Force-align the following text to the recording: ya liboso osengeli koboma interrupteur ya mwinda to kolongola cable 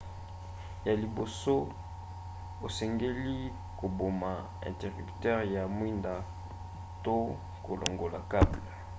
ya 0.87 0.93
liboso 1.01 1.55
osengeli 2.65 3.37
koboma 3.79 4.31
interrupteur 4.69 5.39
ya 5.55 5.63
mwinda 5.75 6.13
to 7.03 7.15
kolongola 7.65 8.19
cable 8.31 8.61